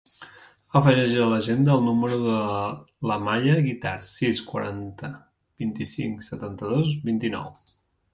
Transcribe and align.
Afegeix 0.77 1.11
a 1.23 1.25
l'agenda 1.31 1.73
el 1.79 1.83
número 1.87 2.15
de 2.23 2.37
l'Amaya 3.11 3.57
Guitart: 3.65 4.07
sis, 4.13 4.41
quaranta, 4.47 5.11
vint-i-cinc, 5.65 6.25
setanta-dos, 6.29 6.97
vint-i-nou. 7.11 7.53